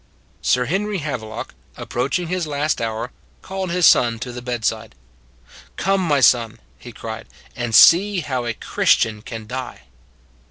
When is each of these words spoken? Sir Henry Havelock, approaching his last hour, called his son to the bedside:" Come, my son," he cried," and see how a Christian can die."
Sir 0.41 0.65
Henry 0.65 0.97
Havelock, 0.97 1.53
approaching 1.77 2.27
his 2.27 2.47
last 2.47 2.81
hour, 2.81 3.11
called 3.43 3.69
his 3.69 3.85
son 3.85 4.17
to 4.21 4.31
the 4.31 4.41
bedside:" 4.41 4.95
Come, 5.77 6.01
my 6.01 6.21
son," 6.21 6.57
he 6.79 6.91
cried," 6.91 7.27
and 7.55 7.75
see 7.75 8.21
how 8.21 8.45
a 8.47 8.55
Christian 8.55 9.21
can 9.21 9.45
die." 9.45 9.81